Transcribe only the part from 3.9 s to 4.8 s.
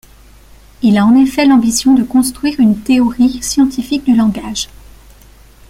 du langage.